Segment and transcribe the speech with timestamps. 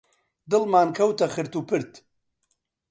[0.51, 1.91] دڵمان کەوتە خرت و پرت